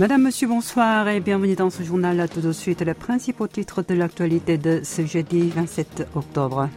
Madame, 0.00 0.22
Monsieur, 0.22 0.48
bonsoir 0.48 1.06
et 1.08 1.20
bienvenue 1.20 1.56
dans 1.56 1.68
ce 1.68 1.82
journal. 1.82 2.26
Tout 2.32 2.40
de 2.40 2.52
suite, 2.52 2.80
les 2.80 2.94
principaux 2.94 3.46
titres 3.46 3.84
de 3.86 3.92
l'actualité 3.92 4.56
de 4.56 4.80
ce 4.82 5.04
jeudi 5.04 5.50
27 5.50 6.08
octobre. 6.14 6.70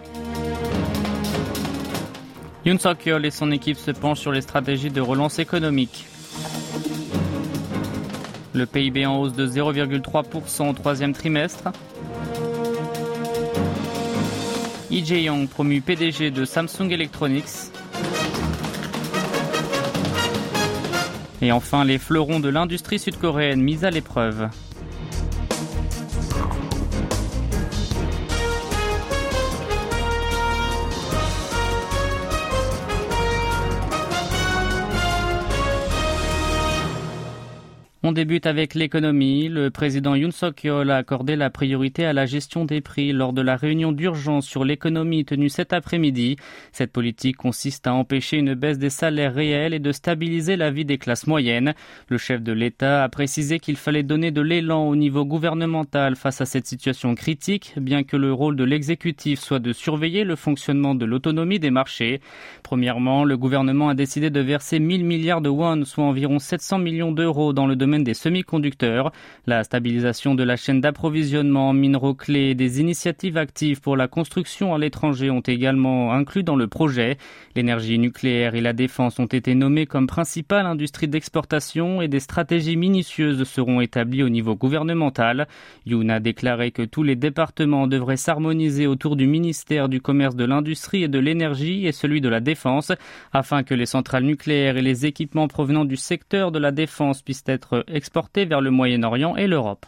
Yoon 2.66 2.78
Suk-yeol 2.78 3.25
et 3.25 3.32
son 3.32 3.50
équipe 3.52 3.78
se 3.78 3.91
penchent 3.91 4.20
sur 4.20 4.34
les 4.34 4.41
stratégies 4.41 4.89
de 4.89 5.00
relance 5.00 5.39
économique. 5.39 6.05
Le 8.54 8.66
PIB 8.66 9.05
en 9.05 9.21
hausse 9.21 9.32
de 9.32 9.48
0,3% 9.48 10.70
au 10.70 10.74
troisième 10.74 11.14
trimestre. 11.14 11.71
Lee 14.92 15.05
Jae-yong 15.05 15.48
promu 15.48 15.80
PDG 15.80 16.30
de 16.30 16.44
Samsung 16.44 16.92
Electronics. 16.92 17.71
Et 21.43 21.52
enfin, 21.52 21.83
les 21.83 21.97
fleurons 21.97 22.39
de 22.39 22.47
l'industrie 22.47 23.00
sud-coréenne 23.00 23.61
mis 23.61 23.83
à 23.83 23.89
l'épreuve. 23.89 24.47
On 38.06 38.12
débute 38.12 38.48
avec 38.48 38.73
l'économie. 38.75 39.48
Le 39.48 39.72
président 39.72 40.14
Yoon 40.14 40.31
Suk-yeol 40.31 40.92
a 40.92 40.98
accordé 40.98 41.38
la 41.38 41.50
priorité 41.50 42.06
à 42.06 42.11
la 42.11 42.25
gestion 42.25 42.66
des 42.66 42.81
prix 42.81 43.14
lors 43.14 43.31
de 43.31 43.42
la 43.42 43.56
réunion 43.56 43.94
d'urgence 43.94 44.45
sur 44.45 44.66
l'économie 44.66 45.23
tenue 45.23 45.48
cet 45.48 45.72
après-midi. 45.72 46.36
Cette 46.73 46.92
politique 46.92 47.38
consiste 47.38 47.88
à 47.88 47.94
empêcher 47.94 48.36
une 48.36 48.56
baisse 48.56 48.78
des 48.78 48.89
salaires 48.89 49.34
réels 49.34 49.73
et 49.73 49.80
de 49.80 49.94
stabiliser 49.94 50.58
la 50.58 50.70
vie 50.70 50.84
des 50.84 50.97
classes 50.97 51.27
moyennes. 51.27 51.75
Le 52.09 52.17
chef 52.17 52.42
de 52.42 52.52
l'État 52.52 53.05
a 53.05 53.08
précisé 53.08 53.59
qu'il 53.59 53.77
fallait 53.77 54.03
donner 54.03 54.31
de 54.31 54.42
l'élan 54.42 54.86
au 54.86 54.97
niveau 54.97 55.23
gouvernemental 55.23 56.17
face 56.17 56.42
à 56.42 56.45
cette 56.45 56.67
situation 56.67 57.16
critique, 57.16 57.72
bien 57.77 58.03
que 58.03 58.17
le 58.17 58.33
rôle 58.33 58.58
de 58.58 58.66
l'exécutif 58.66 59.39
soit 59.39 59.59
de 59.59 59.72
surveiller 59.72 60.25
le 60.25 60.36
fonctionnement 60.36 60.94
de 60.94 61.05
l'autonomie 61.05 61.59
des 61.59 61.72
marchés. 61.72 62.20
Premièrement, 62.64 63.23
le 63.23 63.38
gouvernement 63.38 63.88
a 63.88 63.95
décidé 63.95 64.30
de 64.30 64.42
verser 64.42 64.80
1000 64.80 65.05
milliards 65.05 65.39
de 65.39 65.47
won, 65.47 65.86
soit 65.86 66.03
environ 66.03 66.38
700 66.38 66.80
millions 66.80 67.14
d'euros 67.14 67.53
dans 67.53 67.66
le 67.66 67.77
domaine 67.77 67.92
des 67.99 68.13
semi-conducteurs, 68.13 69.11
la 69.45 69.63
stabilisation 69.63 70.36
de 70.36 70.44
la 70.44 70.55
chaîne 70.55 70.81
d'approvisionnement 70.81 71.69
en 71.69 71.73
minéraux 71.73 72.16
clés 72.16 72.49
et 72.49 72.55
des 72.55 72.81
initiatives 72.81 73.38
actives 73.38 73.81
pour 73.81 73.95
la 73.95 74.08
construction 74.08 74.73
à 74.73 74.80
l'étranger 74.80 75.30
ont 75.30 75.41
également 75.41 76.14
inclus 76.14 76.44
dans 76.44 76.55
le 76.55 76.67
projet. 76.67 77.17
L'énergie 77.55 77.99
nucléaire 77.99 78.55
et 78.55 78.61
la 78.61 78.73
défense 78.73 79.19
ont 79.19 79.25
été 79.25 79.53
nommées 79.53 79.86
comme 79.86 80.08
principale 80.08 80.66
industrie 80.66 81.08
d'exportation 81.08 82.02
et 82.02 82.08
des 82.08 82.19
stratégies 82.19 82.77
minutieuses 82.77 83.44
seront 83.44 83.81
établies 83.81 84.23
au 84.23 84.30
niveau 84.30 84.55
gouvernemental. 84.55 85.47
Yoon 85.86 86.09
a 86.09 86.19
déclaré 86.19 86.71
que 86.71 86.81
tous 86.81 87.03
les 87.03 87.16
départements 87.16 87.88
devraient 87.88 88.17
s'harmoniser 88.17 88.88
autour 88.88 89.16
du 89.16 89.27
ministère 89.27 89.89
du 89.89 90.02
commerce 90.02 90.36
de 90.36 90.45
l'industrie 90.45 91.03
et 91.03 91.08
de 91.08 91.19
l'énergie 91.19 91.86
et 91.86 91.91
celui 91.91 92.21
de 92.21 92.30
la 92.30 92.39
défense 92.39 92.91
afin 93.31 93.64
que 93.64 93.73
les 93.73 93.86
centrales 93.86 94.23
nucléaires 94.23 94.77
et 94.77 94.81
les 94.81 95.05
équipements 95.05 95.47
provenant 95.47 95.86
du 95.86 95.97
secteur 95.97 96.52
de 96.52 96.59
la 96.59 96.71
défense 96.71 97.21
puissent 97.21 97.44
être 97.47 97.83
exportés 97.88 98.45
vers 98.45 98.62
le 98.62 98.72
Moyen-Orient 98.72 99.36
et 99.36 99.48
l'Europe. 99.48 99.86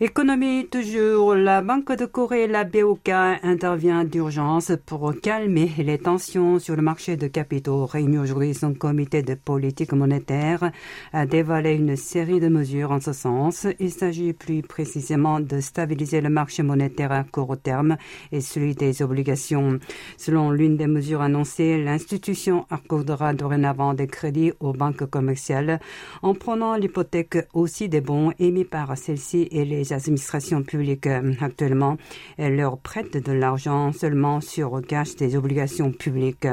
Économie 0.00 0.66
toujours, 0.68 1.36
la 1.36 1.62
Banque 1.62 1.92
de 1.92 2.06
Corée, 2.06 2.48
la 2.48 2.64
BOK, 2.64 3.08
intervient 3.08 4.04
d'urgence 4.04 4.72
pour 4.84 5.14
calmer 5.22 5.70
les 5.78 5.96
tensions 5.96 6.58
sur 6.58 6.74
le 6.74 6.82
marché 6.82 7.16
de 7.16 7.28
capitaux. 7.28 7.86
Réuni 7.86 8.18
aujourd'hui 8.18 8.52
son 8.52 8.74
comité 8.74 9.22
de 9.22 9.34
politique 9.34 9.92
monétaire 9.92 10.72
a 11.12 11.24
dévoilé 11.24 11.74
une 11.74 11.94
série 11.94 12.40
de 12.40 12.48
mesures 12.48 12.90
en 12.90 12.98
ce 12.98 13.12
sens. 13.12 13.68
Il 13.78 13.92
s'agit 13.92 14.32
plus 14.32 14.62
précisément 14.62 15.38
de 15.38 15.60
stabiliser 15.60 16.20
le 16.20 16.30
marché 16.30 16.64
monétaire 16.64 17.12
à 17.12 17.22
court 17.22 17.56
terme 17.56 17.96
et 18.32 18.40
celui 18.40 18.74
des 18.74 19.02
obligations. 19.02 19.78
Selon 20.16 20.50
l'une 20.50 20.76
des 20.76 20.88
mesures 20.88 21.20
annoncées, 21.20 21.80
l'institution 21.80 22.66
accordera 22.70 23.34
dorénavant 23.34 23.94
des 23.94 24.08
crédits 24.08 24.52
aux 24.58 24.72
banques 24.72 25.06
commerciales 25.06 25.78
en 26.22 26.34
prenant 26.34 26.74
l'hypothèque 26.74 27.46
aussi 27.54 27.88
des 27.88 28.00
bons 28.00 28.32
émis 28.40 28.64
par 28.64 28.98
celles-ci 28.98 29.46
et 29.52 29.64
les 29.64 29.81
administrations 29.90 30.62
publiques 30.62 31.06
euh, 31.06 31.32
actuellement 31.40 31.96
leur 32.38 32.78
prêtent 32.78 33.16
de 33.16 33.32
l'argent 33.32 33.92
seulement 33.92 34.40
sur 34.40 34.80
cash 34.86 35.16
des 35.16 35.36
obligations 35.36 35.92
publiques. 35.92 36.46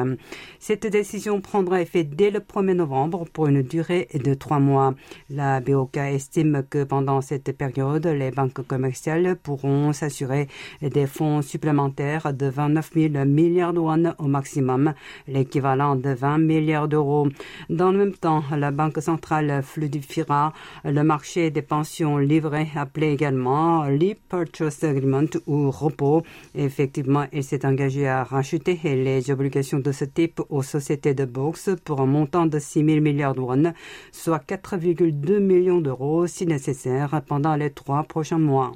Cette 0.60 0.88
décision 0.88 1.42
prendra 1.42 1.82
effet 1.82 2.04
dès 2.04 2.32
le 2.32 2.40
1er 2.40 2.74
novembre 2.74 3.26
pour 3.32 3.48
une 3.48 3.62
durée 3.62 4.08
de 4.14 4.34
trois 4.34 4.60
mois. 4.60 4.96
La 5.30 5.60
BOK 5.60 5.98
estime 5.98 6.64
que 6.70 6.84
pendant 6.84 7.22
cette 7.22 7.56
période, 7.58 8.06
les 8.08 8.32
banques 8.32 8.66
commerciales 8.66 9.36
pourront 9.36 9.94
s'assurer 9.94 10.48
des 10.82 11.06
fonds 11.08 11.42
supplémentaires 11.42 12.34
de 12.34 12.48
29 12.48 12.92
000 12.94 13.26
milliards 13.26 13.74
de 13.74 13.80
won 13.80 14.14
au 14.18 14.28
maximum, 14.28 14.94
l'équivalent 15.28 15.96
de 15.96 16.10
20 16.10 16.38
milliards 16.40 16.88
d'euros. 16.88 17.28
Dans 17.70 17.92
le 17.92 17.98
même 17.98 18.14
temps, 18.14 18.44
la 18.56 18.72
Banque 18.72 19.02
centrale 19.02 19.62
fluidifiera 19.64 20.54
le 20.84 21.04
marché 21.04 21.52
des 21.52 21.62
pensions 21.62 22.18
livrées 22.18 22.70
appelé 22.76 23.14
également 23.20 23.84
également 23.84 24.16
Purchase 24.30 24.86
Agreement 24.86 25.30
ou 25.46 25.70
repos. 25.72 26.24
Effectivement, 26.56 27.26
il 27.34 27.44
s'est 27.44 27.66
engagé 27.66 28.08
à 28.08 28.24
racheter 28.24 28.80
les 28.84 29.30
obligations 29.30 29.80
de 29.80 29.92
ce 29.92 30.06
type 30.06 30.40
aux 30.50 30.64
sociétés 30.64 31.14
de 31.14 31.26
bourse 31.26 31.70
pour 31.84 32.00
un 32.00 32.06
montant 32.06 32.46
de 32.46 32.60
6 32.60 32.86
000 32.86 33.02
milliards 33.02 33.36
de 33.36 33.42
won, 33.42 33.74
soit 34.14 34.42
4,2 34.48 35.40
millions 35.40 35.82
d'euros 35.82 36.28
si 36.28 36.46
nécessaire 36.46 37.22
pendant 37.28 37.58
les 37.58 37.72
trois 37.72 38.04
prochains 38.04 38.40
mois. 38.40 38.72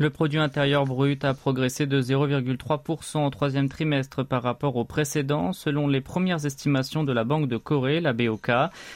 Le 0.00 0.08
produit 0.08 0.38
intérieur 0.38 0.86
brut 0.86 1.26
a 1.26 1.34
progressé 1.34 1.84
de 1.84 2.00
0,3% 2.00 3.26
au 3.26 3.28
troisième 3.28 3.68
trimestre 3.68 4.24
par 4.24 4.42
rapport 4.42 4.76
au 4.76 4.86
précédent, 4.86 5.52
selon 5.52 5.88
les 5.88 6.00
premières 6.00 6.46
estimations 6.46 7.04
de 7.04 7.12
la 7.12 7.22
Banque 7.22 7.48
de 7.48 7.58
Corée, 7.58 8.00
la 8.00 8.14
BOK. 8.14 8.50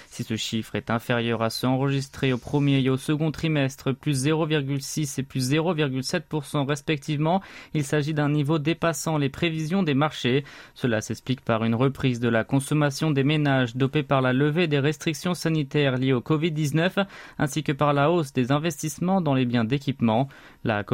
Si 0.09 0.25
ce 0.25 0.37
chiffre 0.37 0.77
est 0.77 0.89
inférieur 0.89 1.43
à 1.43 1.51
ceux 1.51 1.67
enregistrés 1.67 2.33
au 2.33 2.39
premier 2.39 2.81
et 2.81 2.89
au 2.89 2.97
second 2.97 3.33
trimestre, 3.33 3.93
plus 3.93 4.25
0,6 4.25 5.21
et 5.21 5.23
plus 5.25 5.53
0,7% 5.53 6.67
respectivement, 6.67 7.43
il 7.75 7.85
s'agit 7.85 8.15
d'un 8.15 8.31
niveau 8.31 8.59
dépassant 8.59 9.19
les 9.19 9.29
prévisions 9.29 9.83
des 9.83 9.93
marchés. 9.93 10.43
Cela 10.75 11.03
s'explique 11.03 11.43
par 11.43 11.65
une 11.65 11.75
reprise 11.75 12.19
de 12.19 12.31
la 12.31 12.45
consommation 12.45 13.11
des 13.11 13.25
ménages 13.25 13.77
dopée 13.77 14.05
par 14.05 14.23
la 14.23 14.33
levée 14.33 14.69
des 14.69 14.79
restrictions 14.79 15.35
sanitaires 15.35 15.99
liées 15.99 16.15
au 16.15 16.21
Covid-19 16.21 17.05
ainsi 17.37 17.63
que 17.63 17.73
par 17.73 17.93
la 17.93 18.11
hausse 18.11 18.33
des 18.33 18.53
investissements 18.53 19.21
dans 19.21 19.35
les 19.35 19.45
biens 19.45 19.65
d'équipement. 19.65 20.31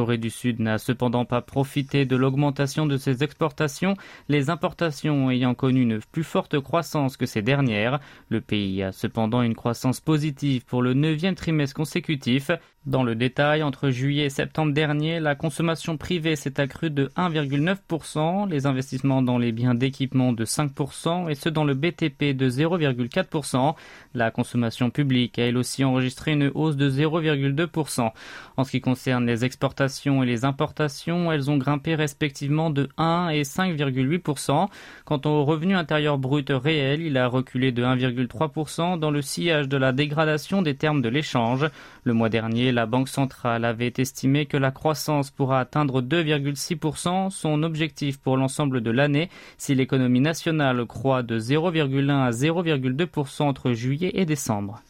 Corée 0.01 0.17
du 0.17 0.31
Sud 0.31 0.61
n'a 0.61 0.79
cependant 0.79 1.27
pas 1.27 1.43
profité 1.43 2.07
de 2.07 2.17
l'augmentation 2.17 2.87
de 2.87 2.97
ses 2.97 3.23
exportations, 3.23 3.99
les 4.31 4.49
importations 4.49 5.31
ayant 5.31 5.53
connu 5.53 5.83
une 5.83 6.01
plus 6.01 6.25
forte 6.25 6.59
croissance 6.59 7.19
que 7.19 7.27
ces 7.27 7.43
dernières. 7.43 8.01
Le 8.31 8.41
pays 8.41 8.83
a 8.83 8.93
cependant 8.93 9.43
une 9.43 9.55
croissance 9.55 10.01
positive 10.01 10.65
pour 10.65 10.81
le 10.81 10.95
neuvième 10.95 11.35
trimestre 11.35 11.77
consécutif. 11.77 12.51
Dans 12.87 13.03
le 13.03 13.15
détail, 13.15 13.63
entre 13.63 13.91
juillet 13.91 14.25
et 14.25 14.31
septembre 14.31 14.73
dernier, 14.73 15.21
la 15.21 15.35
consommation 15.35 15.99
privée 15.99 16.35
s'est 16.35 16.59
accrue 16.59 16.89
de 16.89 17.11
1,9%, 17.15 18.49
les 18.49 18.65
investissements 18.65 19.21
dans 19.21 19.37
les 19.37 19.53
biens 19.53 19.75
d'équipement 19.75 20.33
de 20.33 20.47
5% 20.47 21.29
et 21.29 21.35
ceux 21.35 21.51
dans 21.51 21.65
le 21.65 21.75
BTP 21.75 22.35
de 22.35 22.49
0,4%. 22.49 23.75
La 24.15 24.31
consommation 24.31 24.89
publique 24.89 25.39
a 25.39 25.43
elle 25.43 25.59
aussi 25.59 25.85
enregistré 25.85 26.33
une 26.33 26.51
hausse 26.55 26.77
de 26.77 26.89
0,2%. 26.89 28.13
En 28.57 28.65
ce 28.65 28.71
qui 28.71 28.81
concerne 28.81 29.27
les 29.27 29.45
exportations 29.45 30.23
et 30.23 30.27
les 30.27 30.47
importations, 30.47 31.31
elles 31.31 31.51
ont 31.51 31.59
grimpé 31.59 31.95
respectivement 31.95 32.71
de 32.71 32.89
1 32.97 33.29
et 33.29 33.43
5,8%. 33.43 34.69
Quant 35.05 35.21
au 35.27 35.45
revenu 35.45 35.77
intérieur 35.77 36.17
brut 36.17 36.49
réel, 36.49 37.03
il 37.03 37.19
a 37.19 37.27
reculé 37.27 37.73
de 37.73 37.85
1,3% 37.85 38.99
dans 38.99 39.11
le 39.11 39.21
sillage 39.21 39.69
de 39.69 39.77
la 39.77 39.93
dégradation 39.93 40.63
des 40.63 40.77
termes 40.77 41.03
de 41.03 41.11
l'échange. 41.11 41.69
Le 42.05 42.15
mois 42.15 42.31
dernier, 42.31 42.70
la 42.73 42.87
Banque 42.87 43.09
centrale 43.09 43.65
avait 43.65 43.93
estimé 43.99 44.47
que 44.47 44.57
la 44.57 44.71
croissance 44.71 45.31
pourra 45.31 45.61
atteindre 45.61 46.03
2,6%, 46.03 47.31
son 47.31 47.63
objectif 47.63 48.19
pour 48.19 48.37
l'ensemble 48.37 48.81
de 48.81 48.91
l'année, 48.91 49.29
si 49.59 49.75
l'économie 49.75 50.21
nationale 50.21 50.85
croît 50.87 51.23
de 51.23 51.39
0,1 51.39 52.11
à 52.11 52.31
0,2% 52.31 53.43
entre 53.43 53.73
juillet 53.73 54.13
et 54.15 54.25
décembre. 54.25 54.83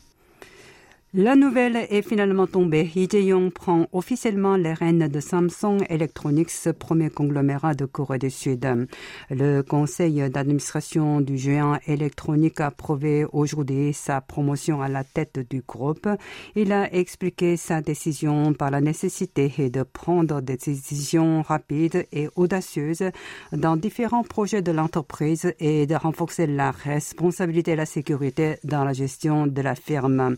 La 1.13 1.35
nouvelle 1.35 1.75
est 1.75 2.03
finalement 2.03 2.47
tombée. 2.47 2.89
Lee 2.95 3.09
prend 3.53 3.89
officiellement 3.91 4.55
les 4.55 4.73
rênes 4.73 5.09
de 5.09 5.19
Samsung 5.19 5.79
Electronics, 5.89 6.53
premier 6.79 7.11
conglomérat 7.11 7.75
de 7.75 7.85
Corée 7.85 8.21
du 8.21 8.31
Sud. 8.31 8.87
Le 9.29 9.63
conseil 9.63 10.31
d'administration 10.31 11.21
du 11.21 11.37
géant 11.37 11.81
électronique 11.89 12.61
a 12.61 12.67
approuvé 12.67 13.27
aujourd'hui 13.33 13.93
sa 13.93 14.21
promotion 14.21 14.83
à 14.83 14.89
la 14.89 15.03
tête 15.03 15.41
du 15.51 15.65
groupe. 15.67 16.09
Il 16.55 16.71
a 16.71 16.95
expliqué 16.95 17.57
sa 17.57 17.81
décision 17.81 18.53
par 18.53 18.71
la 18.71 18.81
nécessité 18.81 19.69
de 19.69 19.83
prendre 19.83 20.41
des 20.41 20.59
décisions 20.59 21.43
rapides 21.43 22.07
et 22.13 22.29
audacieuses 22.37 23.11
dans 23.51 23.77
différents 23.77 24.23
projets 24.23 24.63
de 24.63 24.71
l'entreprise 24.71 25.55
et 25.59 25.89
de 25.89 25.95
renforcer 25.97 26.47
la 26.47 26.71
responsabilité 26.71 27.73
et 27.73 27.77
la 27.77 27.87
sécurité 27.87 28.59
dans 28.63 28.85
la 28.85 28.93
gestion 28.93 29.49
de 29.49 29.61
la 29.61 29.75
firme. 29.75 30.37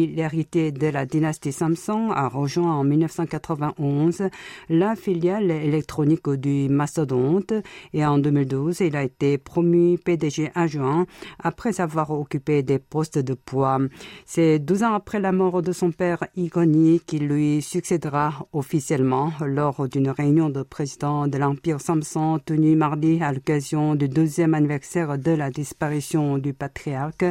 Lui, 0.00 0.14
l'héritier 0.14 0.72
de 0.72 0.86
la 0.86 1.06
dynastie 1.06 1.52
Samsung, 1.52 2.10
a 2.14 2.28
rejoint 2.28 2.72
en 2.72 2.84
1991 2.84 4.28
la 4.68 4.96
filiale 4.96 5.50
électronique 5.50 6.28
du 6.30 6.68
mastodonte 6.68 7.52
et 7.92 8.04
en 8.04 8.18
2012, 8.18 8.80
il 8.80 8.96
a 8.96 9.02
été 9.02 9.38
promu 9.38 9.98
PDG 9.98 10.50
adjoint 10.54 11.06
après 11.38 11.80
avoir 11.80 12.10
occupé 12.10 12.62
des 12.62 12.78
postes 12.78 13.18
de 13.18 13.34
poids. 13.34 13.78
C'est 14.26 14.58
12 14.58 14.82
ans 14.82 14.94
après 14.94 15.20
la 15.20 15.32
mort 15.32 15.62
de 15.62 15.72
son 15.72 15.90
père 15.90 16.24
Igoni 16.36 17.00
qui 17.06 17.18
lui 17.18 17.62
succédera 17.62 18.46
officiellement 18.52 19.32
lors 19.44 19.88
d'une 19.88 20.10
réunion 20.10 20.50
de 20.50 20.62
président 20.62 21.26
de 21.26 21.38
l'Empire 21.38 21.80
Samson 21.80 22.38
tenue 22.44 22.76
mardi 22.76 23.20
à 23.22 23.32
l'occasion 23.32 23.94
du 23.94 24.08
deuxième 24.08 24.54
anniversaire 24.54 25.18
de 25.18 25.32
la 25.32 25.50
disparition 25.50 26.38
du 26.38 26.52
patriarque. 26.52 27.24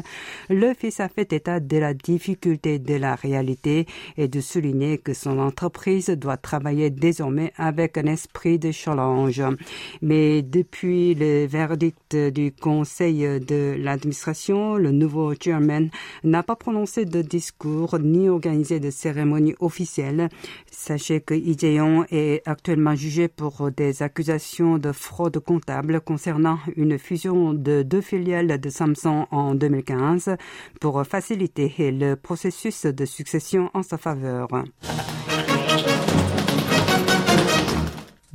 Le 0.49 0.73
fils 0.73 0.99
a 0.99 1.09
fait 1.09 1.31
état 1.33 1.59
de 1.59 1.77
la 1.77 1.93
difficulté 1.93 2.58
de 2.67 2.95
la 2.95 3.15
réalité 3.15 3.85
et 4.17 4.27
de 4.27 4.41
souligner 4.41 4.97
que 4.97 5.13
son 5.13 5.39
entreprise 5.39 6.09
doit 6.09 6.37
travailler 6.37 6.89
désormais 6.89 7.53
avec 7.57 7.97
un 7.97 8.05
esprit 8.05 8.59
de 8.59 8.71
challenge. 8.71 9.41
Mais 10.01 10.41
depuis 10.41 11.15
le 11.15 11.45
verdict 11.45 12.15
du 12.15 12.51
conseil 12.51 13.21
de 13.39 13.75
l'administration, 13.77 14.75
le 14.75 14.91
nouveau 14.91 15.33
chairman 15.33 15.89
n'a 16.23 16.43
pas 16.43 16.55
prononcé 16.55 17.05
de 17.05 17.21
discours 17.21 17.97
ni 17.99 18.29
organisé 18.29 18.79
de 18.79 18.89
cérémonie 18.89 19.55
officielle. 19.59 20.29
Sachez 20.71 21.21
que 21.21 21.33
Lee 21.33 21.57
est 22.11 22.41
actuellement 22.47 22.95
jugé 22.95 23.27
pour 23.27 23.69
des 23.71 24.03
accusations 24.03 24.77
de 24.77 24.91
fraude 24.91 25.39
comptable 25.39 26.01
concernant 26.01 26.59
une 26.75 26.97
fusion 26.97 27.53
de 27.53 27.83
deux 27.83 28.01
filiales 28.01 28.59
de 28.59 28.69
Samsung 28.69 29.25
en 29.31 29.55
2015 29.55 30.35
pour 30.79 31.05
faciliter 31.05 31.73
le 31.91 32.15
processus 32.15 32.48
de 32.85 33.05
succession 33.05 33.69
en 33.73 33.83
sa 33.83 33.97
faveur. 33.97 34.47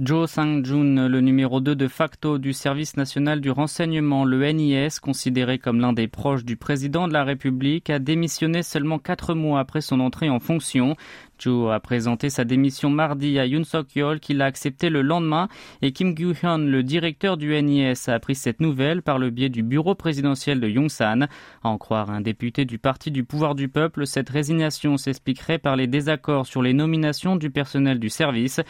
Joe 0.00 0.28
Sang-jun, 0.28 1.06
le 1.06 1.20
numéro 1.20 1.60
2 1.60 1.76
de 1.76 1.86
facto 1.86 2.38
du 2.38 2.52
service 2.52 2.96
national 2.96 3.40
du 3.40 3.52
renseignement, 3.52 4.24
le 4.24 4.44
NIS, 4.50 4.98
considéré 5.00 5.60
comme 5.60 5.78
l'un 5.78 5.92
des 5.92 6.08
proches 6.08 6.44
du 6.44 6.56
président 6.56 7.06
de 7.06 7.12
la 7.12 7.22
République, 7.22 7.90
a 7.90 8.00
démissionné 8.00 8.64
seulement 8.64 8.98
quatre 8.98 9.34
mois 9.34 9.60
après 9.60 9.80
son 9.80 10.00
entrée 10.00 10.28
en 10.28 10.40
fonction. 10.40 10.96
Joe 11.38 11.72
a 11.72 11.78
présenté 11.78 12.28
sa 12.28 12.42
démission 12.42 12.90
mardi 12.90 13.38
à 13.38 13.46
Yoon 13.46 13.62
Suk-yeol, 13.62 14.18
qui 14.18 14.34
l'a 14.34 14.46
accepté 14.46 14.90
le 14.90 15.00
lendemain, 15.00 15.46
et 15.80 15.92
Kim 15.92 16.12
Gyu-hyun, 16.16 16.58
le 16.58 16.82
directeur 16.82 17.36
du 17.36 17.54
NIS, 17.62 18.08
a 18.08 18.14
appris 18.14 18.34
cette 18.34 18.60
nouvelle 18.60 19.00
par 19.00 19.20
le 19.20 19.30
biais 19.30 19.48
du 19.48 19.62
bureau 19.62 19.94
présidentiel 19.94 20.58
de 20.58 20.68
Yongsan. 20.68 21.28
À 21.62 21.68
en 21.68 21.78
croire 21.78 22.10
un 22.10 22.20
député 22.20 22.64
du 22.64 22.80
Parti 22.80 23.12
du 23.12 23.22
pouvoir 23.22 23.54
du 23.54 23.68
peuple, 23.68 24.08
cette 24.08 24.30
résignation 24.30 24.96
s'expliquerait 24.96 25.58
par 25.58 25.76
les 25.76 25.86
désaccords 25.86 26.46
sur 26.46 26.62
les 26.62 26.72
nominations 26.72 27.36
du 27.36 27.50
personnel 27.50 28.00
du 28.00 28.08
service. 28.08 28.60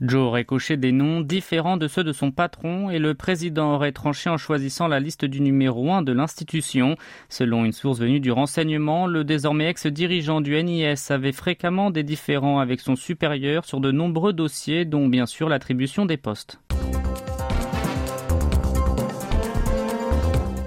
Joe 0.00 0.22
aurait 0.22 0.44
coché 0.44 0.76
des 0.76 0.90
noms 0.90 1.20
différents 1.20 1.76
de 1.76 1.86
ceux 1.86 2.02
de 2.02 2.12
son 2.12 2.32
patron 2.32 2.90
et 2.90 2.98
le 2.98 3.14
président 3.14 3.74
aurait 3.74 3.92
tranché 3.92 4.28
en 4.28 4.36
choisissant 4.36 4.88
la 4.88 4.98
liste 4.98 5.24
du 5.24 5.40
numéro 5.40 5.92
1 5.92 6.02
de 6.02 6.12
l'institution. 6.12 6.96
Selon 7.28 7.64
une 7.64 7.72
source 7.72 8.00
venue 8.00 8.18
du 8.18 8.32
renseignement, 8.32 9.06
le 9.06 9.22
désormais 9.22 9.68
ex-dirigeant 9.68 10.40
du 10.40 10.60
NIS 10.62 11.10
avait 11.10 11.32
fréquemment 11.32 11.90
des 11.90 12.02
différends 12.02 12.58
avec 12.58 12.80
son 12.80 12.96
supérieur 12.96 13.64
sur 13.64 13.80
de 13.80 13.92
nombreux 13.92 14.32
dossiers, 14.32 14.84
dont 14.84 15.06
bien 15.06 15.26
sûr 15.26 15.48
l'attribution 15.48 16.06
des 16.06 16.16
postes. 16.16 16.58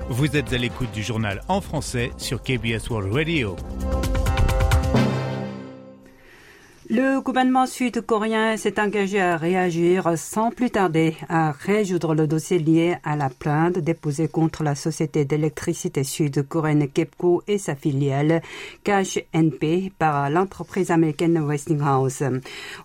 Vous 0.10 0.38
êtes 0.38 0.54
à 0.54 0.58
l'écoute 0.58 0.92
du 0.94 1.04
journal 1.04 1.42
en 1.50 1.60
français 1.60 2.12
sur 2.18 2.42
KBS 2.42 2.90
World 2.90 3.14
Radio. 3.14 3.56
Le 6.90 7.20
gouvernement 7.20 7.66
sud-coréen 7.66 8.56
s'est 8.56 8.80
engagé 8.80 9.20
à 9.20 9.36
réagir 9.36 10.18
sans 10.18 10.52
plus 10.52 10.70
tarder 10.70 11.18
à 11.28 11.52
résoudre 11.52 12.16
le 12.16 12.28
dossier 12.28 12.60
lié 12.60 12.96
à 13.04 13.18
la 13.18 13.30
plainte 13.30 13.78
déposée 13.78 14.30
contre 14.30 14.64
la 14.64 14.74
société 14.74 15.26
d'électricité 15.26 16.06
sud-coréenne 16.06 16.88
KEPCO 16.88 17.44
et 17.46 17.58
sa 17.58 17.76
filiale 17.76 18.42
Cash 18.86 19.20
NP 19.34 19.92
par 20.00 20.30
l'entreprise 20.30 20.90
américaine 20.90 21.40
Westinghouse. 21.40 22.24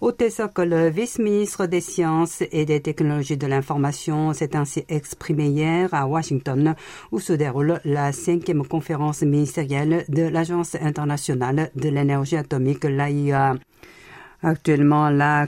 Au 0.01 0.11
que 0.11 0.63
le 0.63 0.89
vice-ministre 0.89 1.67
des 1.67 1.81
Sciences 1.81 2.43
et 2.51 2.65
des 2.65 2.81
Technologies 2.81 3.37
de 3.37 3.47
l'Information 3.47 4.33
s'est 4.33 4.57
ainsi 4.57 4.85
exprimé 4.89 5.47
hier 5.47 5.95
à 5.95 6.09
Washington 6.09 6.75
où 7.13 7.21
se 7.21 7.35
déroule 7.35 7.81
la 7.85 8.11
cinquième 8.11 8.67
conférence 8.67 9.23
ministérielle 9.23 10.05
de 10.09 10.23
l'Agence 10.23 10.75
internationale 10.75 11.71
de 11.77 11.89
l'énergie 11.89 12.37
atomique, 12.37 12.83
l'AIA. 12.83 13.55
Actuellement, 14.45 15.09
la 15.09 15.47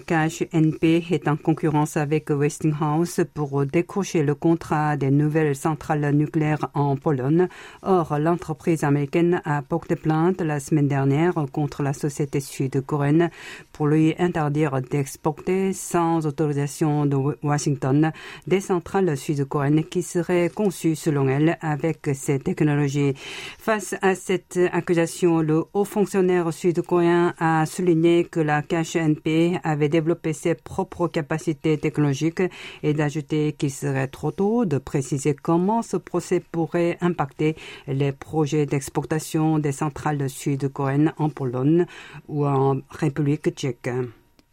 NP 0.52 1.05
est 1.11 1.26
en 1.26 1.35
concurrence 1.35 1.96
avec 1.96 2.31
Westinghouse 2.31 3.23
pour 3.35 3.67
décrocher 3.67 4.23
le 4.23 4.37
contrat 4.37 4.96
des 4.96 5.11
nouvelles 5.11 5.56
centrales 5.56 6.14
nucléaires 6.14 6.69
en 6.75 6.94
Pologne. 6.94 7.49
Or, 7.82 8.17
l'entreprise 8.20 8.85
américaine 8.85 9.43
a 9.44 9.62
porté 9.62 9.96
plainte 9.96 10.41
la 10.41 10.61
semaine 10.61 10.87
dernière 10.87 11.35
contre 11.50 11.82
la 11.82 11.93
société 11.93 12.38
sud-coréenne 12.38 13.31
pour 13.73 13.88
lui 13.88 14.14
interdire 14.17 14.81
d'exporter 14.81 15.73
sans 15.73 16.25
autorisation 16.25 17.05
de 17.05 17.17
Washington 17.43 18.12
des 18.46 18.61
centrales 18.61 19.17
sud-coréennes 19.17 19.82
qui 19.82 20.05
seraient 20.05 20.50
conçues 20.55 20.94
selon 20.94 21.26
elle 21.26 21.58
avec 21.62 22.11
ces 22.14 22.38
technologies. 22.38 23.14
Face 23.58 23.96
à 24.02 24.14
cette 24.14 24.61
accusation, 24.70 25.41
le 25.41 25.64
haut 25.73 25.85
fonctionnaire 25.85 26.52
sud-coréen 26.52 27.35
a 27.41 27.67
souligné 27.67 28.23
que 28.25 28.38
la 28.38 28.62
HNP 28.84 29.58
avait 29.64 29.88
développé 29.88 30.32
ses 30.32 30.54
propres 30.54 31.08
capacités 31.08 31.78
technologiques 31.78 32.42
et 32.82 32.92
d'ajouter 32.92 33.52
qu'il 33.52 33.70
serait 33.70 34.08
trop 34.08 34.31
tôt 34.31 34.64
de 34.64 34.78
préciser 34.78 35.34
comment 35.34 35.82
ce 35.82 35.96
procès 35.96 36.40
pourrait 36.40 36.98
impacter 37.00 37.56
les 37.86 38.12
projets 38.12 38.66
d'exportation 38.66 39.58
des 39.58 39.72
centrales 39.72 40.28
sud-coréennes 40.28 41.12
en 41.19 41.31
Pologne 41.31 41.86
ou 42.28 42.46
en 42.46 42.81
République 42.90 43.50
tchèque. 43.50 43.90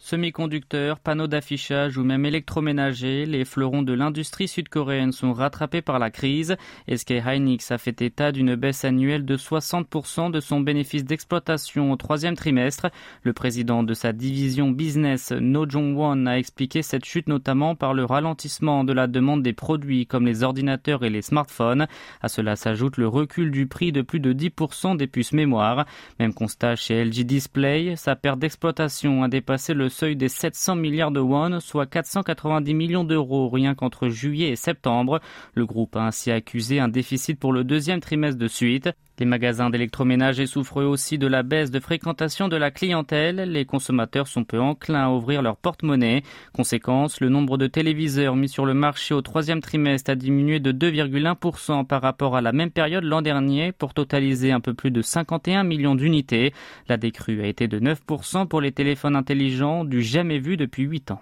Semi-conducteurs, 0.04 1.00
panneaux 1.00 1.28
d'affichage 1.28 1.96
ou 1.96 2.04
même 2.04 2.26
électroménagers, 2.26 3.28
les 3.28 3.46
fleurons 3.46 3.84
de 3.84 3.94
l'industrie 3.94 4.48
sud-coréenne 4.48 5.12
sont 5.12 5.32
rattrapés 5.32 5.84
par 5.84 6.00
la 6.00 6.10
crise. 6.10 6.58
SK 6.92 7.14
Hynix 7.24 7.70
a 7.70 7.78
fait 7.78 8.02
état 8.02 8.32
d'une 8.32 8.56
baisse 8.56 8.84
annuelle 8.84 9.26
de 9.26 9.38
60% 9.38 10.32
de 10.32 10.40
son 10.40 10.60
bénéfice 10.60 11.06
d'exploitation 11.06 11.92
au 11.92 11.98
troisième 11.98 12.36
trimestre. 12.36 12.88
Le 13.22 13.32
président 13.32 13.84
de 13.84 13.94
sa 13.94 14.12
division 14.12 14.72
business, 14.72 15.32
No 15.40 15.70
Jong-won, 15.70 16.26
a 16.26 16.40
expliqué 16.40 16.82
cette 16.82 17.06
chute 17.06 17.30
notamment 17.30 17.76
par 17.76 17.94
le 17.94 18.04
ralentissement 18.04 18.84
de 18.84 18.94
la 18.94 19.06
demande 19.06 19.44
des 19.44 19.54
produits 19.54 20.08
comme 20.08 20.26
les 20.26 20.42
ordinateurs 20.42 21.06
et 21.06 21.12
les 21.12 21.22
smartphones. 21.22 21.86
À 22.24 22.28
cela 22.28 22.56
s'ajoute 22.56 22.98
le 22.98 23.08
recul 23.08 23.52
du 23.52 23.68
prix 23.68 23.92
de 23.92 24.02
plus 24.02 24.20
de 24.20 24.34
10% 24.34 24.98
des 24.98 25.08
puces 25.08 25.32
mémoire. 25.32 25.86
Même 26.20 26.34
constat 26.34 26.76
chez 26.76 27.06
LG 27.06 27.24
Display, 27.24 27.96
sa 27.98 28.16
perte 28.16 28.40
d'exploitation 28.40 29.22
a 29.22 29.28
dépassé 29.28 29.76
le 29.76 29.91
seuil 29.92 30.16
des 30.16 30.30
700 30.30 30.76
milliards 30.76 31.12
de 31.12 31.20
won, 31.20 31.60
soit 31.60 31.86
490 31.86 32.74
millions 32.74 33.04
d'euros 33.04 33.50
rien 33.50 33.76
qu'entre 33.76 34.10
juillet 34.10 34.50
et 34.50 34.56
septembre. 34.56 35.20
Le 35.54 35.66
groupe 35.66 35.96
a 35.96 36.06
ainsi 36.06 36.32
accusé 36.32 36.80
un 36.80 36.88
déficit 36.88 37.40
pour 37.40 37.54
le 37.54 37.64
deuxième 37.64 38.00
trimestre 38.00 38.40
de 38.40 38.48
suite. 38.48 38.90
Les 39.22 39.28
magasins 39.28 39.70
d'électroménager 39.70 40.48
souffrent 40.48 40.84
aussi 40.84 41.20
de 41.20 41.28
la 41.28 41.44
baisse 41.44 41.70
de 41.70 41.80
fréquentation 41.80 42.48
de 42.48 42.56
la 42.56 42.72
clientèle. 42.72 43.36
Les 43.52 43.66
consommateurs 43.66 44.26
sont 44.26 44.44
peu 44.44 44.60
enclins 44.60 45.04
à 45.04 45.10
ouvrir 45.12 45.44
leur 45.44 45.58
porte-monnaie. 45.58 46.24
Conséquence, 46.54 47.22
le 47.22 47.30
nombre 47.30 47.60
de 47.60 47.68
téléviseurs 47.68 48.36
mis 48.36 48.50
sur 48.50 48.66
le 48.66 48.74
marché 48.74 49.14
au 49.14 49.22
troisième 49.22 49.62
trimestre 49.62 50.10
a 50.10 50.16
diminué 50.16 50.60
de 50.60 50.72
2,1% 50.72 51.86
par 51.86 52.02
rapport 52.02 52.36
à 52.36 52.42
la 52.42 52.52
même 52.52 52.72
période 52.72 53.04
l'an 53.04 53.22
dernier 53.22 53.72
pour 53.72 53.94
totaliser 53.94 54.52
un 54.52 54.60
peu 54.60 54.74
plus 54.74 54.90
de 54.90 55.04
51 55.04 55.66
millions 55.66 55.94
d'unités. 55.94 56.52
La 56.90 56.98
décrue 56.98 57.44
a 57.44 57.46
été 57.46 57.68
de 57.68 57.80
9% 57.80 58.48
pour 58.48 58.60
les 58.60 58.72
téléphones 58.72 59.16
intelligents, 59.16 59.86
du 59.86 60.02
jamais 60.02 60.40
vu 60.40 60.58
depuis 60.58 60.86
8 60.86 61.12
ans. 61.12 61.22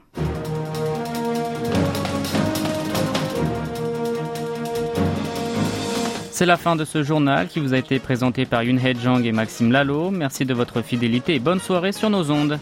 C'est 6.39 6.46
la 6.46 6.55
fin 6.55 6.77
de 6.77 6.86
ce 6.86 7.03
journal 7.03 7.50
qui 7.50 7.60
vous 7.60 7.74
a 7.74 7.77
été 7.77 8.00
présenté 8.00 8.46
par 8.46 8.63
Yun 8.63 8.77
He 8.77 8.96
Jang 8.98 9.25
et 9.25 9.34
Maxime 9.34 9.74
Lalo. 9.74 10.10
Merci 10.10 10.46
de 10.46 10.53
votre 10.53 10.81
fidélité 10.81 11.36
et 11.36 11.39
bonne 11.39 11.60
soirée 11.60 11.91
sur 11.91 12.10
nos 12.10 12.31
ondes. 12.31 12.58